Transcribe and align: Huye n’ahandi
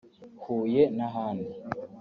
Huye 0.43 0.81
n’ahandi 0.95 1.53